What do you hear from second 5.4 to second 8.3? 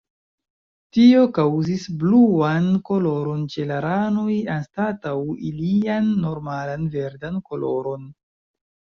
ilian normalan verdan koloron.